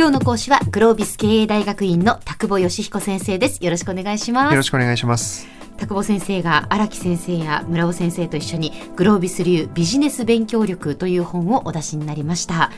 [0.00, 12.70] 今日の講師はグロービス経営大学院の田久保義彦先生ですよろしくお願いしますよろしくお願いします田久保先生が荒木先生や村尾先生と一緒にグロービス流ビジネス勉強力という本をお出しになりました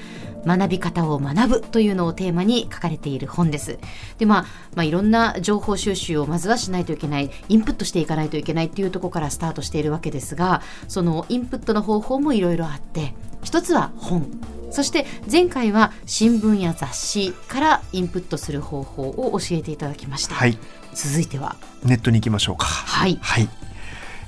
[0.44, 3.78] 学び方を学ぶというのをテーマに書かれている本です。
[4.18, 4.44] で、まあ、
[4.74, 13.14] まあ、いろんな情報収集をまずはしないといけない、インプットしていかないといけないっていうところからスタートしているわけですが、そのインプットの方法もいろいろあって、
[13.44, 14.26] 一つは本。
[14.72, 20.34] そして前回は新聞や雑誌からインプットする方法を教えていただきました。
[20.34, 20.58] はい。
[20.94, 21.56] 続いては？
[21.84, 22.66] ネットに行きましょうか。
[22.66, 23.18] はい。
[23.20, 23.48] はい。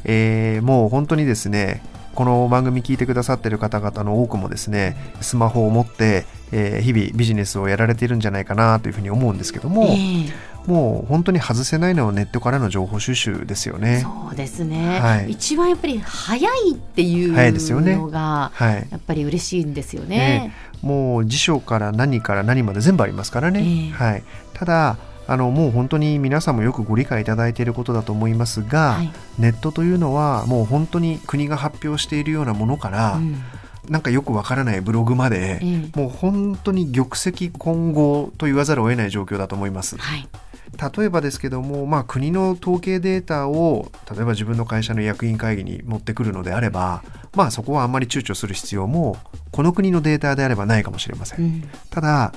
[0.04, 1.82] えー、もう本当にですね、
[2.14, 10.32] この番組聞いてくださってる方々の多くもですねスマホを持って、えー、日々ビジネスをやられているんじゃないかなというふうに思うんですけども、えー、
[10.66, 14.00] もう本当に外せないのはネットからの情報収集ですよね。
[14.02, 20.16] そうですね、はい、一番やっぱり早いっていうのが、はい、やっぱり嬉しいんですよね。
[20.16, 20.52] ね。
[20.82, 23.60] もう辞書から何から何まで全部ありますからね。
[23.60, 33.42] えー、はい、ただあのもう本当に皆さんもよくご理解いただいていることだと思いますが、はい、ネットというのはもう本当に国が発表しているようなものから、うん、
[33.88, 39.96] なんかよくわからないブログまで、うん、もう本当に玉石混合と言わざるを得ない状況だと思います。
[39.96, 40.28] はい
[40.74, 47.02] 例えばですけども、まあ、国の統計データを例えば自分の会社の役員会議に持ってくるのであれば、
[47.34, 49.16] まあ、そこはあんまり躊躇する必要も
[49.50, 52.32] この国のデータであればないかもしれません、うん、ただ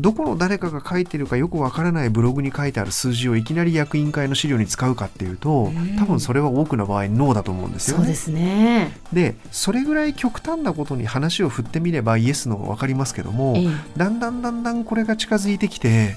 [0.00, 8.04] どこの誰かが書いてるかよくわからないブログに書いてある数字をいきなり役員会の資料に使うかっていうと、多分それは多くの場合ノーだと思うんですよね。
[8.04, 8.98] そうですね。
[9.12, 16.16] でそれぐらい極端なことに話を振ってみればイエスの分かりますけども、ええ、だんだんだんだんこれが近づいてきて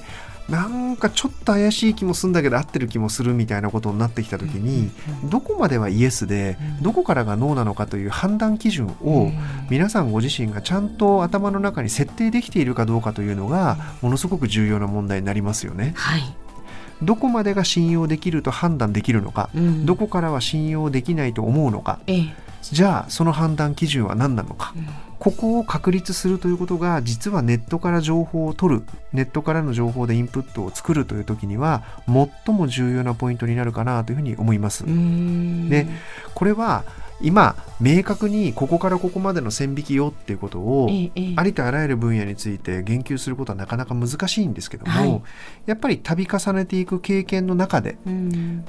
[0.49, 4.89] なんかちょっと怪しい気もするんだけど合ってる気もするみたいなことになってきた時に、
[5.29, 9.31] どこまではイエスで、どこからがノーなのかという判断基準を
[9.69, 15.93] 皆さんご自身がちゃんと頭の中に設定できているかどうかというのがものすごく重要な問題になりますよね。
[15.95, 16.23] はい。
[17.01, 24.87] どこまでが信用できると判断できるのか、うん、どこからは信用できないと思うのか、ええ、じゃあその判断基準は何なのか、うん、
[25.19, 28.83] ここを確立するということが実はネットから情報を取る
[29.13, 31.83] ネットからの情報でインプットを作るという時には
[32.45, 34.85] 最も重要なポイントになるかなというふうに思います。
[34.85, 35.87] で
[36.35, 36.83] これは
[37.21, 40.89] 今明確にここからここまでの線引きよっていうことを、
[41.35, 45.21] ありとあらゆる分野について言及することはなかなか難しいんですけども、はい、
[45.65, 47.97] やっぱり度重ねていく経験の中で、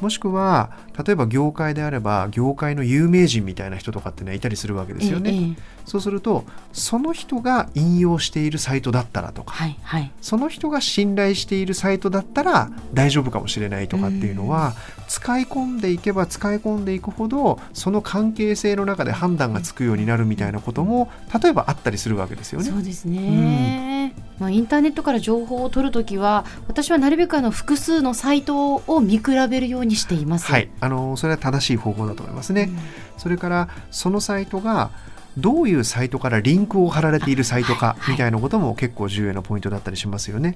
[0.00, 0.72] もしくは
[1.04, 5.56] 例えば業界であれば業界の有名人みたいな人とかってのはいたりするわけですよね。
[5.86, 14.74] そうするとその人が引用しているサイトだったらとか、はいはい、その人が信頼しているサイトだったら大丈夫かもしれないとかっていうのは、
[15.08, 21.10] 使い込んでいけば使い込んでいくほどその関係性の中で判断がつくようになるみたいなことも
[21.42, 22.70] 例えばあったりするわけですよね。
[22.70, 30.46] そうですね、うん、まあ、インターネットから情報を取るときは私はなるべくあの複数のサイトを見比べるようにしています。
[30.46, 32.70] はい、あのそれは正しい方法だと思いますね。
[32.70, 32.78] うん、
[33.18, 34.90] それからそのサイトが
[35.38, 40.54] どういうサイトからリンクを貼られているサイトかみたいなことも結構重要なポイントだったりしますよね。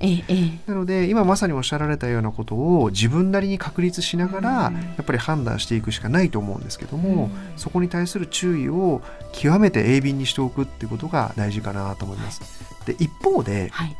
[0.66, 9.02] なので今まさにおっしゃられたようなことを自分なりに確立しながらやっぱり判断していくしかないと思うんですけどもそこに対する注意を
[9.32, 12.41] 極めて鋭敏にしておくっていうことが大事かなと思います。
[12.86, 13.96] で一方で、はい、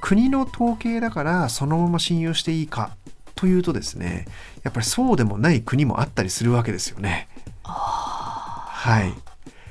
[0.00, 2.96] 国の統計だからそのまま信用していいか
[3.34, 4.26] というとですね
[4.62, 7.28] やっぱりそうでもない国もあったりするわけですよね。
[7.62, 9.12] はい、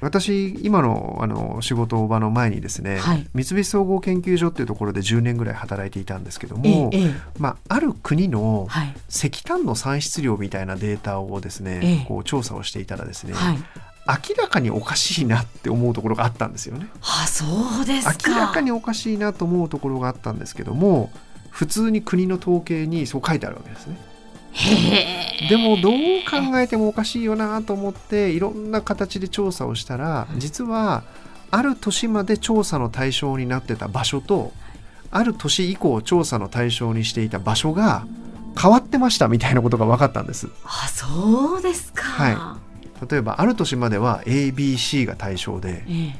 [0.01, 8.67] 私今のあの仕事場の前にですね、はい、三菱総合研究所っていうところで10年ぐらい働いていたんですけども、ええ、まあ、ある国の
[9.09, 13.57] 石炭の産出量みたいなデータをですね、え、こう調査をしていたらですね、はい。
[14.09, 16.87] 明らかにおかしいなって思うところがあったんですよね。
[17.01, 17.45] あそ
[17.83, 21.11] うです明らかにおかしいなと思うところがあったんですけども
[21.51, 23.97] 普通に国の統計にそう書いてあるわけですね。
[25.49, 25.93] でもどう
[26.29, 31.03] 考えてもおかしいよなと思っていろんな形で調査をしたら実は
[31.51, 34.51] ある年まで調査の対象になってた場所と
[35.11, 38.05] ある年以降調査の対象にしていた場所が
[38.59, 40.49] 変わってましたみたいなことが分かったんです。
[40.65, 42.59] あそうですか、は
[43.01, 46.15] い、例えばある年までは ABC が対象で、ええ、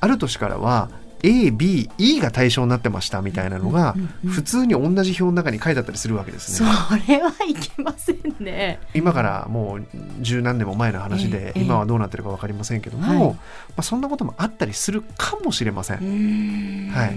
[0.00, 0.90] ある年からは
[1.24, 6.68] A、B、E が対象になってましたみたいなのが、普通に同じ表の中に書いてあったりするわけですね。
[6.68, 8.78] それはいけませんね。
[8.92, 9.86] 今からもう
[10.20, 16.90] 十何年も前の話で、今はどうなってるか分かりませんけども、まあ、そんなこともあったりするかもしれません。
[16.90, 17.16] はい、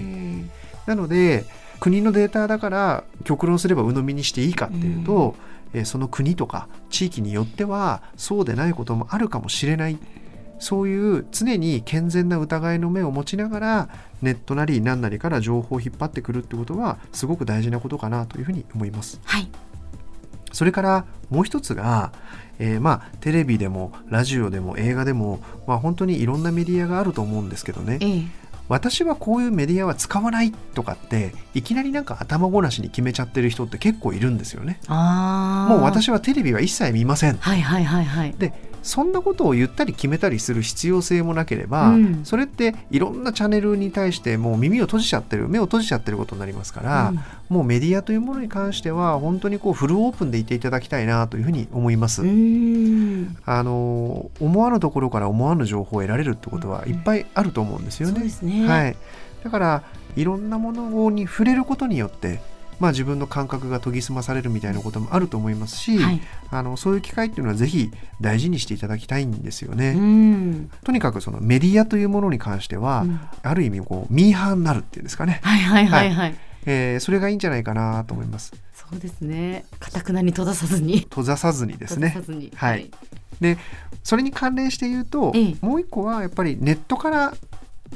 [0.86, 1.44] なので
[1.78, 5.34] 国のデータだから極論すれば鵜呑みにしていいかっていうと、
[5.74, 9.98] えその国とか地域によってはそうでないこともあるかもしれない
[10.58, 13.88] そういう常に健全な疑いの目を持ちながら
[14.22, 19.20] ネットなり何なりから情報を引っ張ってくるってことはすごく大事なことかなというふうに思います。
[19.24, 19.48] はい、
[20.52, 22.12] それからもう一つが、
[22.58, 28.24] えー、まあテレビでもラジオでも映画でも、まあ、本当にいろんなメディアがあると思うんですけどね、ええ、
[28.68, 34.80] 私はこういうメディアは使わないとかっていきなりなんか頭ごなしに決めちゃってる人って結構いるんですよね。
[34.88, 37.36] もう私はテレビは一切見ません。
[37.36, 38.52] はいはいはいはい、で
[38.82, 52.22] そんなことを言ったり決めたりする必要性もなければ、うん、それっていろんなチャンネルに対してもう耳を閉じちゃってる目を閉じちゃってることになりますから、うん、もうメディアというものに関しては本当にこうフルオープンでいていただきたいなというふうに思います。
[52.22, 52.24] あ
[53.62, 58.24] の思わぬところから思わぬ情報を得られるってことはいっぱいあると思うんですよね。
[58.42, 58.66] ね。
[58.68, 58.96] はい、
[59.44, 59.82] だから
[60.16, 62.40] いろんなものに触れることによって
[62.78, 66.20] まあ、自分の感覚が研ぎ澄まされるみたいなこともあると思いますし、はい、
[66.50, 67.90] あのそういう機会っていうのはぜひ
[68.20, 69.96] 大事にしていただきたいんですよね。
[70.84, 75.40] とにかくそのメディアというものに関しては、うん、ある意味こうミーハーになるっていうんですかね。
[75.42, 76.14] はいはいはいはい。
[76.14, 76.36] はい、
[76.66, 78.52] えー、それがいいんじゃないかなと思います。
[78.74, 79.64] そうですね。
[79.78, 81.00] かたくなに閉ざさずに。
[81.00, 82.16] 閉ざさずにですね。
[82.54, 82.90] はい、はい。
[83.40, 83.58] で
[84.02, 87.34] それに関連して言うと、ええ、もう一個はやっぱりネットから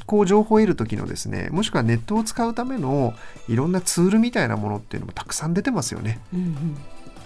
[0.06, 3.14] こう情報を得る時のですねもしくはネットを使うための
[3.48, 6.20] いろんなツールみたいなものっていうのもたくさん出てますよね。
[6.32, 6.76] うんうん。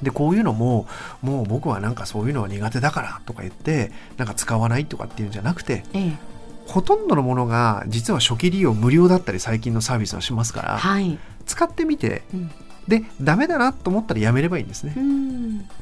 [0.02, 0.86] でこういうのも
[1.22, 6.18] もう僕はなんかそういうのは苦手だからとか言ってなんか使わないとかっていうんじゃなくて、ええ、
[6.66, 12.50] ほとんどのものが実は初期利用無料だったり最近のサービスはしますから、はい、使ってみて、うん、
[12.88, 14.94] でダメだなと思ったらやめればいいんですね。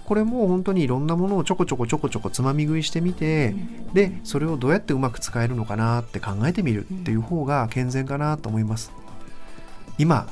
[0.05, 3.55] これも本当にいろんなものをちょこちょこちょこちょこつまみ食いしてみて、
[3.95, 8.93] でそれをどうやってうまく使えるのかなって考えてみるっていう方が健全かなと思います。
[9.99, 10.29] 今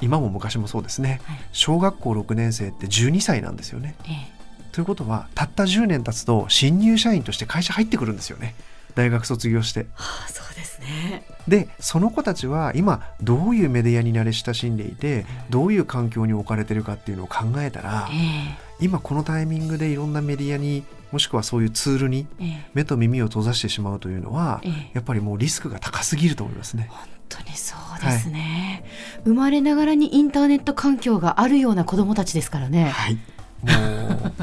[0.00, 3.96] 今も昔もそうですね、はい、小学校6年生って12歳なんですよね。
[4.04, 8.54] ええ、ということはたった10年経つと新入社員として会社入ってくるんですよね。
[8.96, 9.86] 大学卒業して。
[9.94, 11.24] はあ、そうですね。
[11.46, 20.82] でその子たちは今どういうメディアに慣れ親しんでいてどういう環境に置かれてるかっていうのを考えたら、えー、今このタイミングでいろんなメディアに
[21.12, 22.26] もしくはそういうツールに
[22.74, 26.88] 目と耳を閉ざしてしまうというのは、えー、やっぱりもうリスクが高すぎると思いますね。
[26.90, 32.90] 本当にそうですね、はい、生まれながらにインターネット環境があるような子どもたちですからね。
[32.90, 33.18] はい。
[33.62, 33.72] も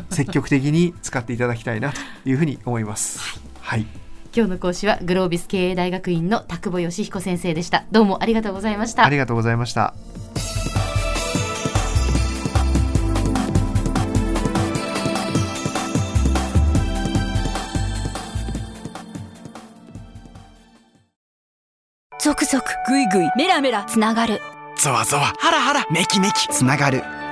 [0.09, 3.19] う積極的に使っていただきたいなというふうに思います。
[3.59, 4.02] はい、はい
[4.35, 7.85] 今日の講師はグロービス経営大学院の田久保義彦先生でした。
[7.91, 9.05] どうもありがとうございました。
[9.05, 9.93] ありがとうございました。
[22.19, 24.41] 続々ぐいぐいメラメラつながる。
[24.77, 26.47] ゾワゾワハラハラメキメキ。
[26.47, 27.03] つながる